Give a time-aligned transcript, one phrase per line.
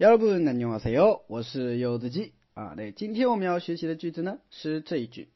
[0.00, 1.20] 여러분 안녕하세요.
[1.28, 2.74] 我是柚子鸡啊。
[2.74, 5.28] 对，今天我们要学习的句子呢是这一句。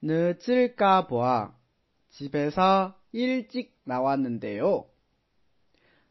[0.00, 1.54] 늦을까봐
[2.10, 4.86] 집에서일찍나왔는데요